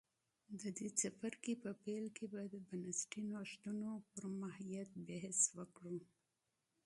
[0.59, 5.99] د دې څپرکي په پیل کې به د بنسټي نوښتونو پر ماهیت بحث وکړو